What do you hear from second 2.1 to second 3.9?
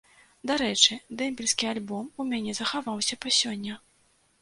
у мяне захаваўся па сёння.